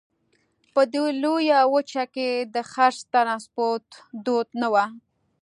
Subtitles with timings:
[0.73, 3.87] په دې لویه وچه کې د څرخ ټرانسپورت
[4.25, 4.85] دود نه وو.